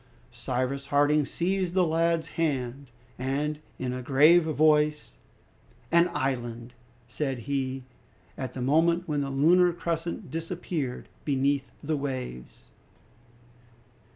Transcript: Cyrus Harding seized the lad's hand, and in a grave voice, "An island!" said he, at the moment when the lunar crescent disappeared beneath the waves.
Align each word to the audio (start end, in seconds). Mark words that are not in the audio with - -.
Cyrus 0.31 0.87
Harding 0.87 1.27
seized 1.27 1.75
the 1.75 1.85
lad's 1.85 2.29
hand, 2.29 2.87
and 3.19 3.59
in 3.77 3.93
a 3.93 4.01
grave 4.01 4.45
voice, 4.45 5.17
"An 5.91 6.09
island!" 6.11 6.73
said 7.07 7.41
he, 7.41 7.83
at 8.35 8.53
the 8.53 8.63
moment 8.63 9.07
when 9.07 9.21
the 9.21 9.29
lunar 9.29 9.71
crescent 9.71 10.31
disappeared 10.31 11.07
beneath 11.23 11.69
the 11.83 11.97
waves. 11.97 12.69